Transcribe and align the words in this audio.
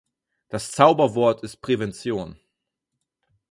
Das 0.49 0.71
Zauberwort 0.71 1.43
ist 1.43 1.61
Prävention. 1.61 2.39